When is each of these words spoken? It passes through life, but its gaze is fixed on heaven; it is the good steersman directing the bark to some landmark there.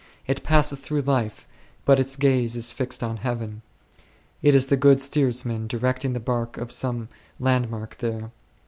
It 0.25 0.41
passes 0.43 0.79
through 0.79 1.01
life, 1.01 1.47
but 1.85 1.99
its 1.99 2.15
gaze 2.17 2.55
is 2.55 2.71
fixed 2.71 3.03
on 3.03 3.17
heaven; 3.17 3.61
it 4.41 4.55
is 4.55 4.65
the 4.65 4.75
good 4.75 4.99
steersman 4.99 5.67
directing 5.67 6.13
the 6.13 6.19
bark 6.19 6.53
to 6.53 6.67
some 6.71 7.07
landmark 7.39 7.97
there. 7.99 8.31